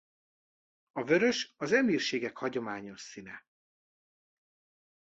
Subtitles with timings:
[0.91, 3.45] A vörös az emírségek hagyományos színe.